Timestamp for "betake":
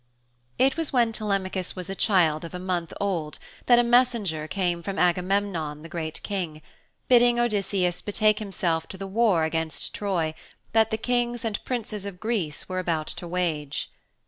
8.01-8.39